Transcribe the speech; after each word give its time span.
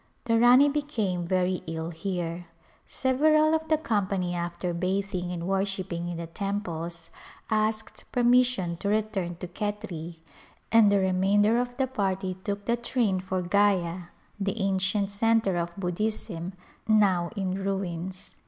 The 0.25 0.39
Rani 0.39 0.67
became 0.67 1.27
very 1.27 1.61
ill 1.67 1.91
here. 1.91 2.47
Several 2.87 3.53
of 3.53 3.67
the 3.67 3.77
com 3.77 4.07
pany 4.07 4.33
after 4.33 4.73
bathing 4.73 5.31
and 5.31 5.47
worshipping 5.47 6.07
in 6.07 6.17
the 6.17 6.25
temples 6.25 7.11
asked 7.51 8.11
permission 8.11 8.77
to 8.77 8.89
return 8.89 9.35
to 9.35 9.47
Khetri, 9.47 10.15
and 10.71 10.91
the 10.91 10.97
remainder 10.97 11.59
of 11.59 11.77
the 11.77 11.85
party 11.85 12.33
took 12.43 12.65
the 12.65 12.77
train 12.77 13.19
for 13.19 13.43
Gya, 13.43 14.07
the 14.39 14.59
ancient 14.59 15.11
centre 15.11 15.55
of 15.57 15.75
Buddhism, 15.77 16.53
now 16.87 17.29
in 17.35 17.63
ruins. 17.63 18.33